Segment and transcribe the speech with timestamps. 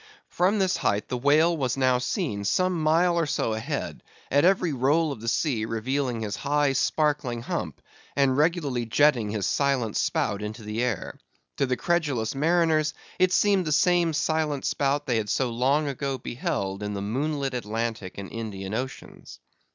[0.29, 4.73] From this height the whale was now seen some mile or so ahead, at every
[4.73, 7.79] roll of the sea revealing his high sparkling hump,
[8.15, 11.19] and regularly jetting his silent spout into the air.
[11.57, 16.17] To the credulous mariners it seemed the same silent spout they had so long ago
[16.17, 19.37] beheld in the moonlit Atlantic and Indian Oceans.